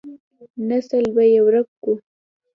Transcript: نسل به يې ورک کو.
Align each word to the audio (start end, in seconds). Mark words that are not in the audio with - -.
نسل 0.67 1.05
به 1.15 1.23
يې 1.31 1.39
ورک 1.45 1.67
کو. 1.83 1.93